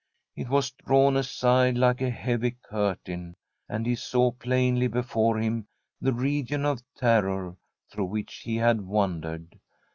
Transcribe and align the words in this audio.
It 0.35 0.49
was 0.49 0.71
drawn 0.71 1.15
aside 1.15 1.77
like 1.77 2.01
a 2.01 2.09
heavy 2.09 2.57
curtain, 2.67 3.35
and 3.69 3.85
he 3.85 3.93
saw 3.93 4.31
plainly 4.31 4.87
before 4.87 5.37
him 5.37 5.67
the 6.01 6.11
region 6.11 6.65
of 6.65 6.81
terror 6.97 7.55
through 7.91 8.05
which 8.05 8.37
he 8.37 8.55
had 8.55 8.81
wandered. 8.81 9.59